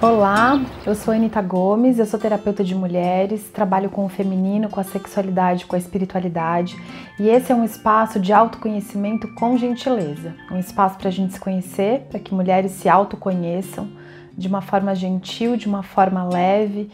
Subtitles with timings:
[0.00, 4.78] Olá, eu sou Anita Gomes, eu sou terapeuta de mulheres, trabalho com o feminino, com
[4.78, 6.76] a sexualidade, com a espiritualidade
[7.18, 10.34] e esse é um espaço de autoconhecimento com gentileza.
[10.52, 13.88] Um espaço para a gente se conhecer, para que mulheres se autoconheçam
[14.36, 16.90] de uma forma gentil, de uma forma leve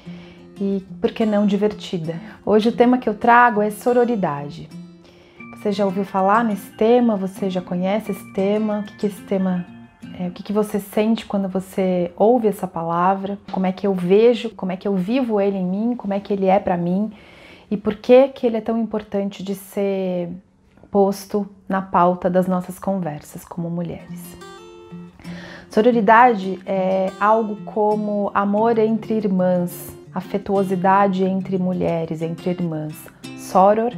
[0.61, 2.21] e, por que não, divertida.
[2.47, 4.69] Hoje o tema que eu trago é sororidade.
[5.63, 7.15] Você já ouviu falar nesse tema?
[7.15, 8.81] Você já conhece esse tema?
[8.81, 9.65] O que, que esse tema
[10.19, 13.39] é, o que, que você sente quando você ouve essa palavra?
[13.53, 14.51] Como é que eu vejo?
[14.51, 15.95] Como é que eu vivo ele em mim?
[15.97, 17.13] Como é que ele é para mim?
[17.71, 20.31] E por que que ele é tão importante de ser
[20.91, 24.37] posto na pauta das nossas conversas como mulheres?
[25.71, 32.97] Sororidade é algo como amor entre irmãs, afetuosidade entre mulheres, entre irmãs.
[33.39, 33.93] Soror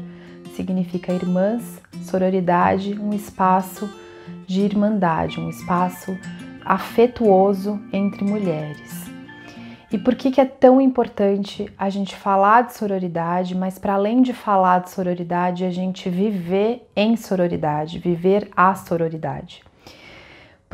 [0.55, 3.89] significa irmãs, sororidade, um espaço
[4.47, 6.17] de irmandade, um espaço
[6.65, 9.05] afetuoso entre mulheres.
[9.93, 14.23] E por que, que é tão importante a gente falar de sororidade, mas para além
[14.23, 19.63] de falar de sororidade, a gente viver em sororidade, viver a sororidade?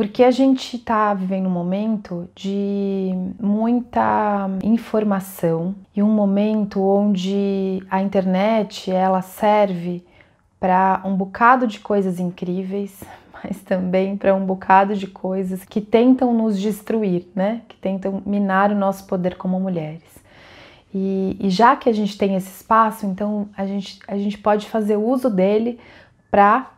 [0.01, 8.01] Porque a gente está vivendo um momento de muita informação e um momento onde a
[8.01, 10.03] internet ela serve
[10.59, 13.05] para um bocado de coisas incríveis,
[13.45, 17.61] mas também para um bocado de coisas que tentam nos destruir, né?
[17.69, 20.19] Que tentam minar o nosso poder como mulheres.
[20.95, 24.67] E, e já que a gente tem esse espaço, então a gente, a gente pode
[24.67, 25.79] fazer uso dele
[26.31, 26.71] para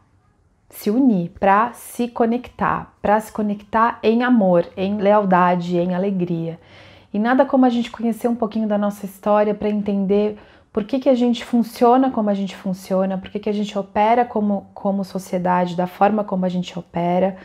[0.73, 6.59] se unir, para se conectar, para se conectar em amor, em lealdade, em alegria.
[7.13, 10.39] E nada como a gente conhecer um pouquinho da nossa história para entender
[10.73, 13.79] por que, que a gente funciona como a gente funciona, por que, que a gente
[13.79, 17.37] opera como, como sociedade, da forma como a gente opera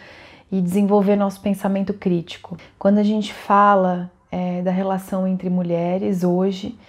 [0.50, 2.56] e desenvolver nosso pensamento crítico.
[2.80, 6.79] Quando a gente fala é, da relação entre mulheres hoje,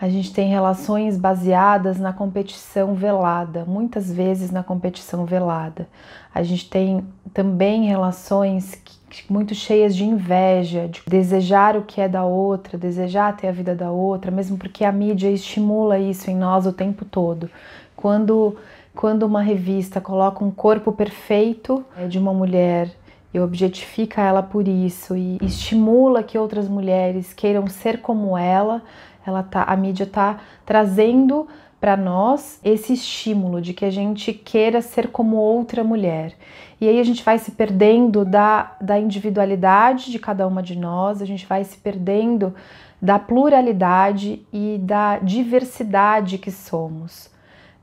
[0.00, 5.88] a gente tem relações baseadas na competição velada, muitas vezes na competição velada.
[6.34, 8.82] A gente tem também relações
[9.30, 13.74] muito cheias de inveja, de desejar o que é da outra, desejar ter a vida
[13.74, 17.48] da outra, mesmo porque a mídia estimula isso em nós o tempo todo.
[17.94, 18.56] Quando,
[18.94, 22.90] quando uma revista coloca um corpo perfeito é, de uma mulher
[23.32, 28.82] e objetifica ela por isso e estimula que outras mulheres queiram ser como ela,
[29.26, 31.46] ela tá, a mídia está trazendo
[31.80, 36.34] para nós esse estímulo de que a gente queira ser como outra mulher.
[36.80, 41.20] E aí a gente vai se perdendo da, da individualidade de cada uma de nós,
[41.20, 42.54] a gente vai se perdendo
[43.00, 47.28] da pluralidade e da diversidade que somos.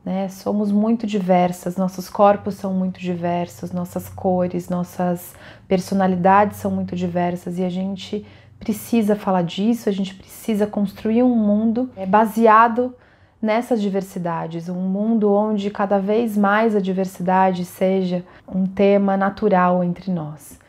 [0.03, 0.27] Né?
[0.29, 5.35] Somos muito diversas, nossos corpos são muito diversos, nossas cores, nossas
[5.67, 8.25] personalidades são muito diversas e a gente
[8.61, 12.95] precisa falar disso, a gente precisa construir um mundo é, baseado
[13.41, 20.11] nessas diversidades, um mundo onde cada vez mais a diversidade seja um tema natural entre
[20.11, 20.59] nós.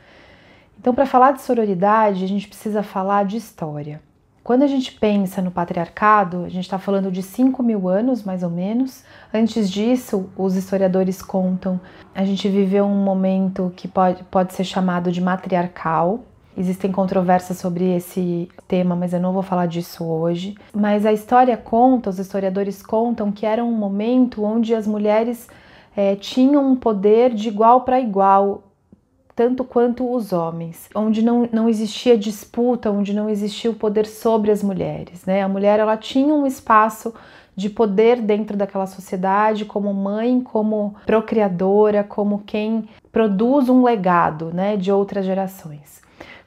[0.81, 4.01] Então, para falar de sororidade, a gente precisa falar de história.
[4.43, 8.43] Quando a gente pensa no patriarcado, a gente está falando de 5 mil anos, mais
[8.43, 9.05] ou menos.
[9.33, 11.79] Antes disso, os historiadores contam,
[12.15, 16.25] a gente viveu um momento que pode, pode ser chamado de matriarcal,
[16.57, 20.55] Existem controvérsias sobre esse tema, mas eu não vou falar disso hoje.
[20.75, 25.49] Mas a história conta, os historiadores contam que era um momento onde as mulheres
[25.97, 28.65] é, tinham um poder de igual para igual,
[29.35, 34.51] tanto quanto os homens, onde não, não existia disputa, onde não existia o poder sobre
[34.51, 35.25] as mulheres.
[35.25, 35.43] Né?
[35.43, 37.15] A mulher ela tinha um espaço
[37.57, 44.77] de poder dentro daquela sociedade, como mãe, como procriadora, como quem produz um legado né,
[44.77, 46.03] de outras gerações.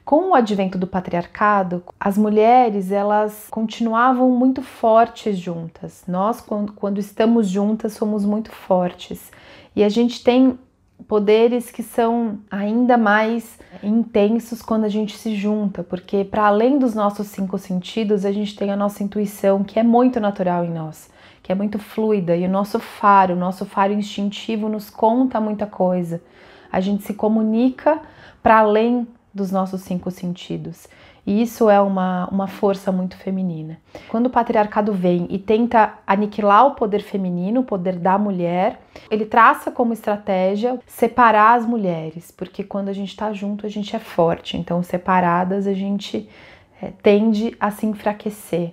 [0.06, 6.04] Com o advento do patriarcado, as mulheres elas continuavam muito fortes juntas.
[6.06, 9.32] Nós, quando, estamos juntas, somos muito fortes.
[9.74, 10.56] E a gente tem
[11.08, 16.94] poderes que são ainda mais intensos quando a gente se junta, porque para além dos
[16.94, 21.10] nossos cinco sentidos, a gente tem a nossa intuição, que é muito natural em nós,
[21.42, 25.66] que é muito fluida, e o nosso faro, o nosso faro instintivo nos conta muita
[25.66, 26.22] coisa.
[26.70, 28.00] A gente se comunica
[28.40, 30.88] para além dos nossos cinco sentidos.
[31.26, 33.78] E isso é uma, uma força muito feminina.
[34.08, 38.80] Quando o patriarcado vem e tenta aniquilar o poder feminino, o poder da mulher,
[39.10, 43.94] ele traça como estratégia separar as mulheres, porque quando a gente está junto a gente
[43.96, 46.28] é forte, então separadas a gente
[46.80, 48.72] é, tende a se enfraquecer.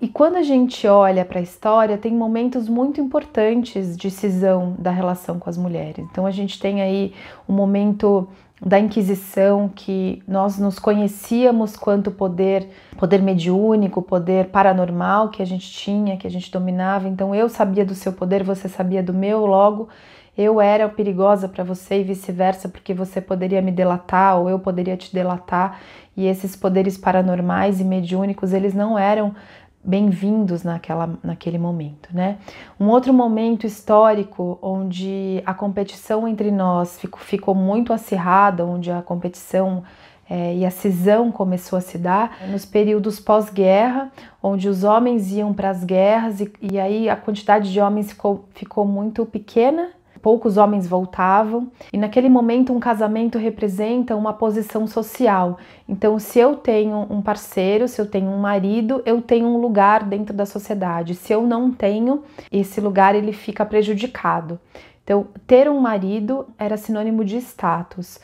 [0.00, 4.90] E quando a gente olha para a história, tem momentos muito importantes de cisão da
[4.90, 6.04] relação com as mulheres.
[6.10, 7.14] Então a gente tem aí
[7.48, 8.28] o um momento
[8.60, 15.70] da Inquisição que nós nos conhecíamos quanto poder, poder mediúnico, poder paranormal que a gente
[15.70, 17.08] tinha, que a gente dominava.
[17.08, 19.88] Então eu sabia do seu poder, você sabia do meu, logo
[20.36, 24.96] eu era perigosa para você e vice-versa, porque você poderia me delatar ou eu poderia
[24.96, 25.80] te delatar.
[26.14, 29.34] E esses poderes paranormais e mediúnicos, eles não eram
[29.84, 32.38] bem-vindos naquela, naquele momento, né?
[32.78, 39.00] Um outro momento histórico onde a competição entre nós ficou, ficou muito acirrada, onde a
[39.02, 39.84] competição
[40.28, 44.10] é, e a cisão começou a se dar nos períodos pós-guerra,
[44.42, 48.44] onde os homens iam para as guerras e, e, aí a quantidade de homens ficou,
[48.52, 49.90] ficou muito pequena
[50.26, 55.56] poucos homens voltavam, e naquele momento um casamento representa uma posição social.
[55.88, 60.02] Então, se eu tenho um parceiro, se eu tenho um marido, eu tenho um lugar
[60.02, 61.14] dentro da sociedade.
[61.14, 64.58] Se eu não tenho, esse lugar ele fica prejudicado.
[65.04, 68.18] Então, ter um marido era sinônimo de status.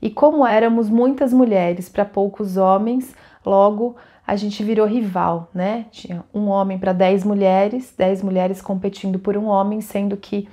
[0.00, 3.12] E como éramos muitas mulheres para poucos homens,
[3.44, 5.86] logo a gente virou rival, né?
[5.90, 10.46] Tinha um homem para dez mulheres, dez mulheres competindo por um homem, sendo que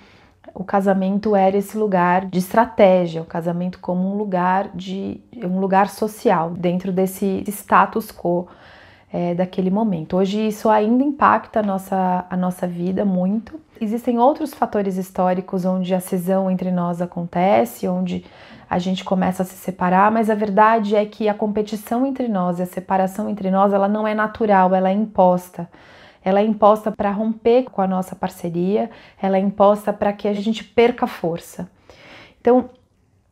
[0.56, 5.90] o casamento era esse lugar de estratégia, o casamento como um lugar de um lugar
[5.90, 8.48] social dentro desse status quo
[9.12, 10.16] é, daquele momento.
[10.16, 13.60] Hoje isso ainda impacta a nossa, a nossa vida muito.
[13.82, 18.24] Existem outros fatores históricos onde a cisão entre nós acontece, onde
[18.70, 22.60] a gente começa a se separar, mas a verdade é que a competição entre nós
[22.60, 25.68] e a separação entre nós, ela não é natural, ela é imposta
[26.26, 28.90] ela é imposta para romper com a nossa parceria,
[29.22, 31.70] ela é imposta para que a gente perca força.
[32.42, 32.72] Então,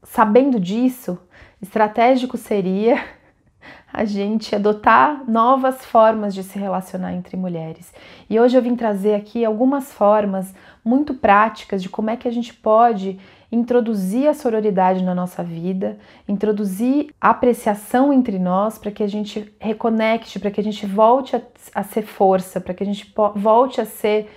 [0.04, 1.18] sabendo disso,
[1.60, 3.04] estratégico seria
[3.92, 7.92] a gente adotar novas formas de se relacionar entre mulheres.
[8.30, 10.54] E hoje eu vim trazer aqui algumas formas
[10.86, 13.20] muito práticas de como é que a gente pode
[13.54, 20.40] introduzir a sororidade na nossa vida, introduzir apreciação entre nós para que a gente reconecte,
[20.40, 21.42] para que a gente volte a,
[21.76, 24.28] a ser força, para que a gente volte a ser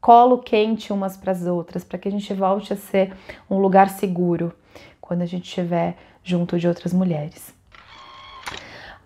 [0.00, 3.12] colo quente umas para as outras, para que a gente volte a ser
[3.48, 4.54] um lugar seguro
[5.02, 5.94] quando a gente estiver
[6.24, 7.61] junto de outras mulheres.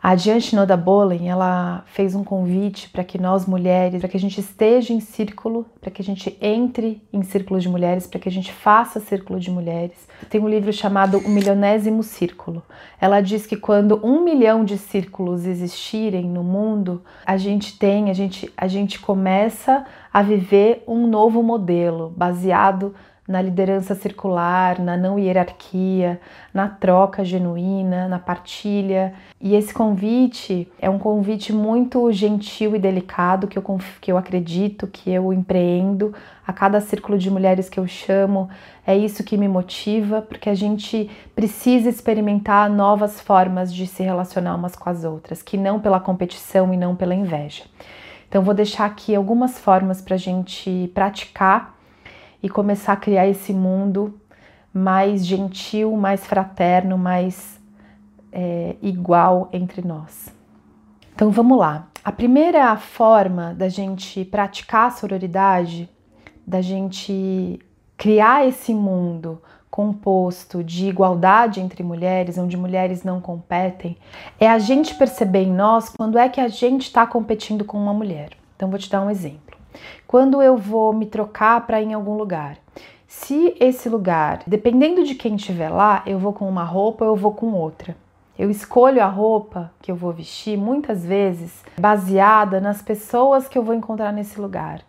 [0.08, 4.20] A Diante Noda Bolen, ela fez um convite para que nós mulheres, para que a
[4.20, 8.28] gente esteja em círculo, para que a gente entre em círculo de mulheres, para que
[8.28, 10.06] a gente faça círculo de mulheres.
[10.30, 12.62] Tem um livro chamado O Milionésimo Círculo.
[13.00, 18.14] Ela diz que quando um milhão de círculos existirem no mundo, a gente tem, a
[18.14, 22.94] gente, a gente começa a viver um novo modelo baseado
[23.26, 26.20] na liderança circular, na não hierarquia,
[26.54, 29.14] na troca genuína, na partilha.
[29.40, 34.86] E esse convite é um convite muito gentil e delicado que eu, que eu acredito,
[34.86, 36.14] que eu empreendo.
[36.46, 38.48] A cada círculo de mulheres que eu chamo,
[38.86, 44.54] é isso que me motiva, porque a gente precisa experimentar novas formas de se relacionar
[44.54, 47.64] umas com as outras, que não pela competição e não pela inveja.
[48.28, 51.75] Então, vou deixar aqui algumas formas para a gente praticar
[52.42, 54.20] e começar a criar esse mundo
[54.72, 57.58] mais gentil, mais fraterno, mais
[58.30, 60.34] é, igual entre nós.
[61.14, 61.88] Então vamos lá.
[62.04, 65.88] A primeira forma da gente praticar a sororidade,
[66.46, 67.58] da gente
[67.96, 69.40] criar esse mundo
[69.70, 73.96] composto de igualdade entre mulheres, onde mulheres não competem,
[74.38, 77.92] é a gente perceber em nós quando é que a gente está competindo com uma
[77.92, 78.30] mulher.
[78.54, 79.55] Então vou te dar um exemplo.
[80.06, 82.58] Quando eu vou me trocar para ir em algum lugar,
[83.06, 87.16] se esse lugar, dependendo de quem estiver lá, eu vou com uma roupa ou eu
[87.16, 87.96] vou com outra.
[88.38, 93.62] Eu escolho a roupa que eu vou vestir muitas vezes baseada nas pessoas que eu
[93.62, 94.82] vou encontrar nesse lugar.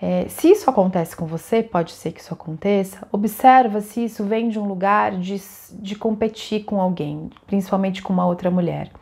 [0.00, 4.48] É, se isso acontece com você, pode ser que isso aconteça, observa se isso vem
[4.48, 5.40] de um lugar de,
[5.72, 8.92] de competir com alguém, principalmente com uma outra mulher.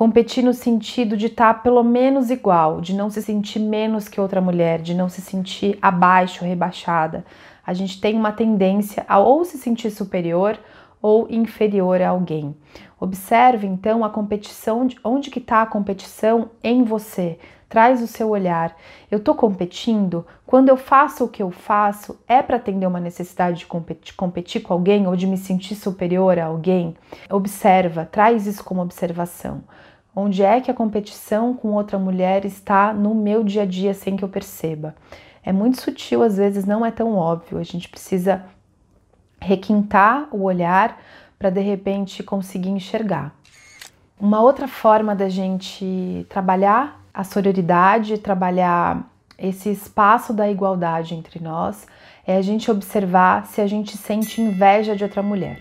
[0.00, 4.18] Competir no sentido de estar tá pelo menos igual, de não se sentir menos que
[4.18, 7.22] outra mulher, de não se sentir abaixo, rebaixada.
[7.66, 10.58] A gente tem uma tendência a ou se sentir superior
[11.02, 12.56] ou inferior a alguém.
[12.98, 17.38] Observe então a competição, onde que está a competição em você
[17.70, 18.76] traz o seu olhar.
[19.08, 20.26] Eu estou competindo?
[20.44, 24.60] Quando eu faço o que eu faço, é para atender uma necessidade de competir, competir
[24.60, 26.96] com alguém ou de me sentir superior a alguém?
[27.30, 29.62] Observa, traz isso como observação.
[30.20, 34.16] Onde é que a competição com outra mulher está no meu dia a dia sem
[34.16, 34.94] que eu perceba?
[35.42, 37.56] É muito sutil, às vezes não é tão óbvio.
[37.56, 38.44] A gente precisa
[39.40, 41.00] requintar o olhar
[41.38, 43.34] para de repente conseguir enxergar.
[44.20, 51.86] Uma outra forma da gente trabalhar a sororidade, trabalhar esse espaço da igualdade entre nós,
[52.26, 55.60] é a gente observar se a gente sente inveja de outra mulher.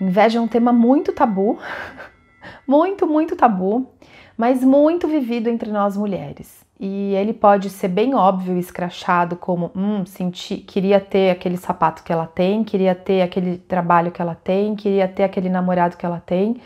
[0.00, 1.58] Inveja é um tema muito tabu,
[2.66, 3.90] muito, muito tabu,
[4.36, 6.60] mas muito vivido entre nós mulheres.
[6.82, 12.10] E ele pode ser bem óbvio, escrachado, como hum, senti, queria ter aquele sapato que
[12.10, 16.22] ela tem, queria ter aquele trabalho que ela tem, queria ter aquele namorado que ela
[16.24, 16.56] tem,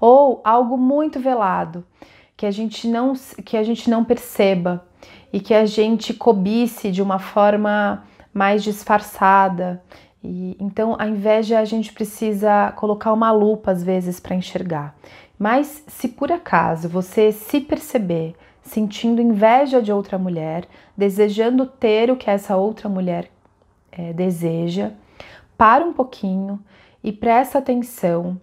[0.00, 1.84] ou algo muito velado,
[2.38, 3.12] que a gente não,
[3.44, 4.82] que a gente não perceba
[5.30, 9.82] e que a gente cobice de uma forma mais disfarçada.
[10.22, 14.94] E, então a inveja a gente precisa colocar uma lupa às vezes para enxergar.
[15.38, 22.16] Mas se por acaso você se perceber sentindo inveja de outra mulher, desejando ter o
[22.16, 23.30] que essa outra mulher
[23.90, 24.92] é, deseja,
[25.56, 26.60] para um pouquinho
[27.02, 28.40] e presta atenção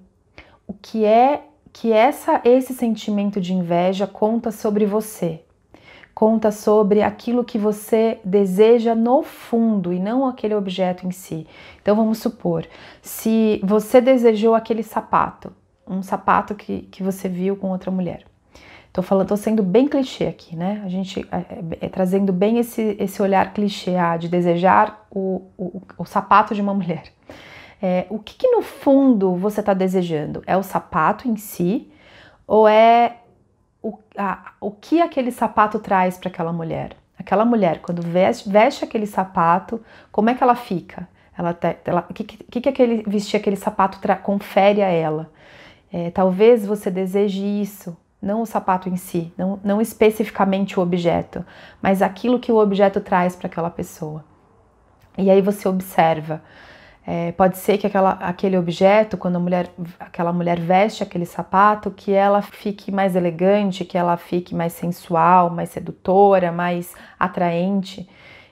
[0.68, 5.42] o que é que essa esse sentimento de inveja conta sobre você.
[6.18, 11.46] Conta sobre aquilo que você deseja no fundo e não aquele objeto em si.
[11.80, 12.66] Então vamos supor,
[13.04, 15.54] se você desejou aquele sapato,
[15.88, 18.26] um sapato que, que você viu com outra mulher.
[18.92, 20.82] Tô falando, tô sendo bem clichê aqui, né?
[20.84, 25.44] A gente é, é, é trazendo bem esse, esse olhar clichê ah, de desejar o,
[25.56, 27.14] o, o sapato de uma mulher.
[27.80, 30.42] É, o que, que, no fundo você está desejando?
[30.48, 31.92] É o sapato em si
[32.48, 33.18] ou é
[33.82, 36.96] o, a, o que aquele sapato traz para aquela mulher?
[37.18, 39.82] Aquela mulher, quando veste, veste, aquele sapato,
[40.12, 41.08] como é que ela fica?
[41.38, 45.32] Ela, ela, que, que, que aquele vestir aquele sapato confere a ela?
[45.92, 51.46] É, talvez você deseje isso, não o sapato em si, não, não especificamente o objeto,
[51.82, 54.24] mas aquilo que o objeto traz para aquela pessoa.
[55.18, 56.42] E aí você observa
[57.10, 61.90] é, pode ser que aquela, aquele objeto, quando a mulher, aquela mulher veste aquele sapato,
[61.90, 68.10] que ela fique mais elegante, que ela fique mais sensual, mais sedutora, mais atraente.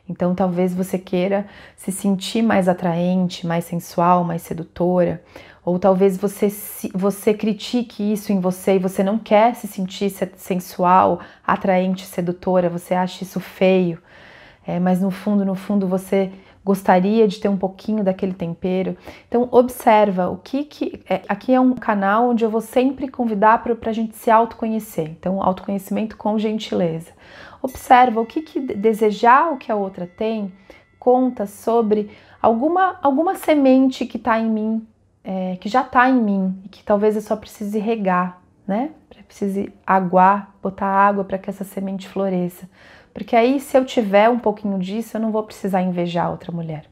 [0.08, 1.46] Então, talvez você queira
[1.76, 5.22] se sentir mais atraente, mais sensual, mais sedutora,
[5.66, 6.48] ou talvez você,
[6.94, 12.94] você critique isso em você e você não quer se sentir sensual, atraente, sedutora, você
[12.94, 14.02] acha isso feio,
[14.66, 16.32] é, mas no fundo, no fundo, você
[16.66, 18.98] gostaria de ter um pouquinho daquele tempero.
[19.28, 23.62] Então observa o que que é, aqui é um canal onde eu vou sempre convidar
[23.62, 25.08] para a gente se autoconhecer.
[25.12, 27.12] Então autoconhecimento com gentileza.
[27.62, 30.52] Observa o que que desejar o que a outra tem
[30.98, 32.10] conta sobre
[32.42, 34.88] alguma alguma semente que está em mim,
[35.24, 38.90] é, que já está em mim e que talvez eu só precise regar, né?
[39.28, 42.70] Precise aguar, botar água para que essa semente floresça.
[43.16, 46.84] Porque aí, se eu tiver um pouquinho disso, eu não vou precisar invejar outra mulher.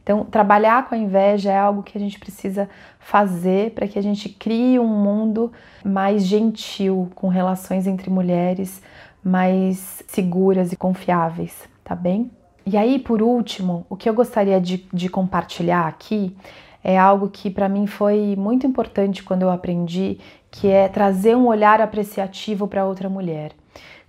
[0.00, 2.70] Então, trabalhar com a inveja é algo que a gente precisa
[3.00, 5.52] fazer para que a gente crie um mundo
[5.84, 8.80] mais gentil, com relações entre mulheres
[9.24, 12.30] mais seguras e confiáveis, tá bem?
[12.64, 16.36] E aí, por último, o que eu gostaria de, de compartilhar aqui
[16.84, 21.48] é algo que para mim foi muito importante quando eu aprendi, que é trazer um
[21.48, 23.50] olhar apreciativo para outra mulher.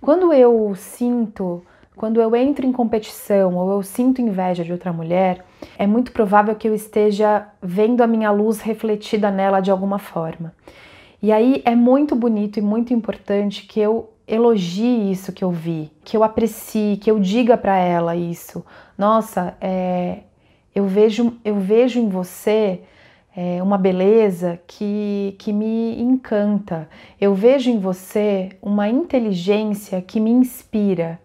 [0.00, 1.62] Quando eu sinto,
[1.96, 5.44] quando eu entro em competição ou eu sinto inveja de outra mulher,
[5.76, 10.54] é muito provável que eu esteja vendo a minha luz refletida nela de alguma forma.
[11.20, 15.90] E aí é muito bonito e muito importante que eu elogie isso que eu vi,
[16.04, 18.64] que eu aprecie, que eu diga para ela isso.
[18.96, 20.20] Nossa, é,
[20.74, 22.82] eu vejo, eu vejo em você
[23.40, 26.88] é, uma beleza que, que me encanta.
[27.20, 31.20] Eu vejo em você uma inteligência que me inspira.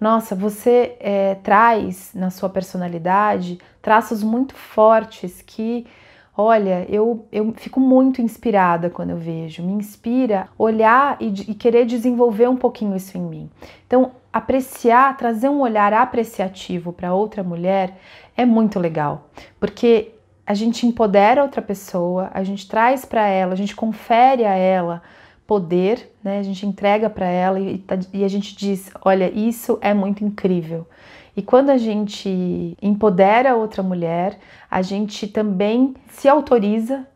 [0.00, 5.86] Nossa, você é, traz na sua personalidade traços muito fortes que,
[6.34, 9.62] olha, eu, eu fico muito inspirada quando eu vejo.
[9.62, 13.50] Me inspira olhar e, e querer desenvolver um pouquinho isso em mim.
[13.86, 17.98] Então, apreciar, trazer um olhar apreciativo para outra mulher
[18.34, 19.28] é muito legal,
[19.60, 20.14] porque
[20.48, 25.02] a gente empodera outra pessoa, a gente traz para ela, a gente confere a ela
[25.46, 26.38] poder, né?
[26.38, 30.24] A gente entrega para ela e, tá, e, a gente diz: olha, isso é muito
[30.24, 30.88] incrível.
[31.36, 34.38] E quando a gente empodera outra mulher,
[34.70, 37.06] a gente também se autoriza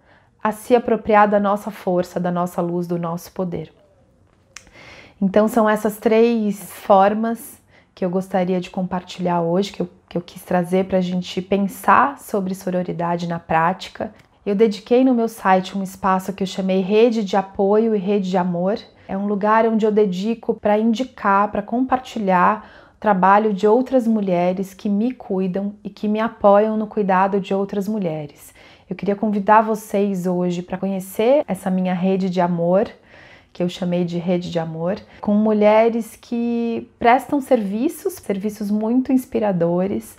[0.45, 3.73] a se apropriar da nossa força, da nossa luz, do nosso poder.
[5.19, 7.62] Então são essas três formas
[7.94, 11.40] que eu gostaria de compartilhar hoje, que eu que eu quis trazer para a gente
[11.40, 14.12] pensar sobre sororidade na prática.
[14.44, 18.28] Eu dediquei no meu site um espaço que eu chamei Rede de Apoio e Rede
[18.28, 18.78] de Amor.
[19.08, 24.75] É um lugar onde eu dedico para indicar, para compartilhar o trabalho de outras mulheres
[24.75, 28.52] que me cuidam e que me apoiam no cuidado de outras mulheres.
[28.90, 32.87] Eu queria convidar vocês hoje para conhecer essa minha rede de amor
[33.52, 40.16] que eu chamei de rede de amor, com mulheres que prestam serviços, serviços muito inspiradores,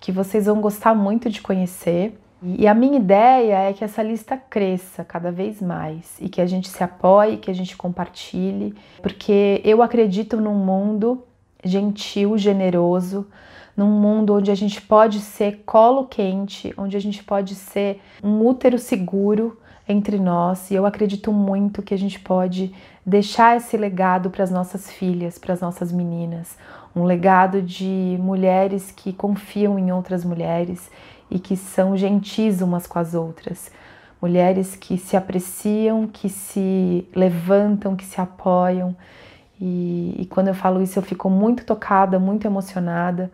[0.00, 2.18] que vocês vão gostar muito de conhecer.
[2.42, 6.46] E a minha ideia é que essa lista cresça cada vez mais e que a
[6.46, 11.24] gente se apoie, que a gente compartilhe, porque eu acredito num mundo
[11.64, 13.26] gentil, generoso,
[13.74, 18.46] num mundo onde a gente pode ser colo quente, onde a gente pode ser um
[18.46, 20.70] útero seguro entre nós.
[20.70, 22.74] E eu acredito muito que a gente pode
[23.04, 26.56] deixar esse legado para as nossas filhas, para as nossas meninas,
[26.94, 30.90] um legado de mulheres que confiam em outras mulheres
[31.30, 33.70] e que são gentis umas com as outras.
[34.20, 38.96] Mulheres que se apreciam, que se levantam, que se apoiam.
[39.60, 43.30] E, e quando eu falo isso, eu fico muito tocada, muito emocionada,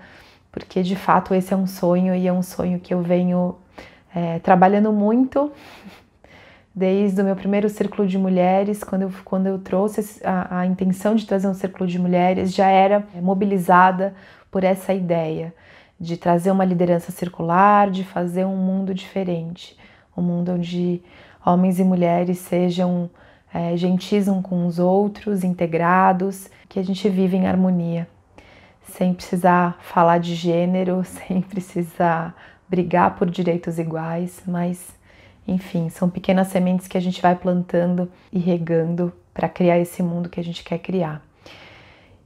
[0.51, 3.57] porque de fato esse é um sonho e é um sonho que eu venho
[4.15, 5.51] é, trabalhando muito
[6.75, 11.15] desde o meu primeiro círculo de mulheres, quando eu, quando eu trouxe a, a intenção
[11.15, 14.15] de trazer um círculo de mulheres, já era mobilizada
[14.51, 15.55] por essa ideia
[16.01, 19.77] de trazer uma liderança circular, de fazer um mundo diferente,
[20.17, 21.03] um mundo onde
[21.45, 23.11] homens e mulheres sejam
[23.53, 28.09] é, gentis um com os outros, integrados, que a gente vive em harmonia,
[28.83, 32.35] sem precisar falar de gênero, sem precisar
[32.69, 34.99] brigar por direitos iguais, mas
[35.47, 40.29] enfim, são pequenas sementes que a gente vai plantando e regando para criar esse mundo
[40.29, 41.23] que a gente quer criar.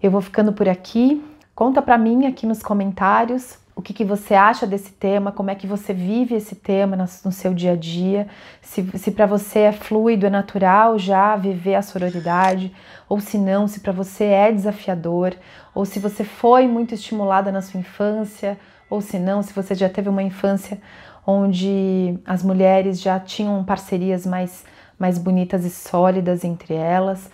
[0.03, 1.25] Eu vou ficando por aqui.
[1.55, 5.55] Conta para mim aqui nos comentários o que, que, você acha desse tema, como é
[5.55, 8.27] que você vive esse tema no, seu dia a dia,
[8.63, 12.75] se, se para você é fluido, é natural já viver a sororidade,
[13.07, 15.35] ou se não, se para você é desafiador,
[15.75, 18.59] ou se você foi muito estimulada na sua infância,
[18.89, 20.81] ou se não, se você já teve uma infância
[21.27, 24.65] onde as mulheres já tinham parcerias mais,
[24.99, 27.31] mais bonitas e sólidas entre elas.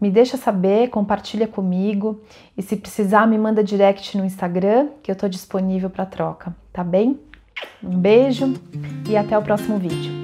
[0.00, 2.20] Me deixa saber, compartilha comigo
[2.56, 6.82] e se precisar me manda direct no Instagram que eu estou disponível para troca, tá
[6.82, 7.20] bem?
[7.82, 8.54] Um beijo
[9.08, 10.21] e até o próximo vídeo.